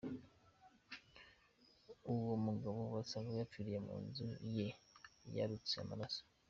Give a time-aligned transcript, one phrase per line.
[2.11, 4.67] Uwo mugabo basanze yapfiriye mu nzu ye
[5.35, 6.21] yarutse amaraso.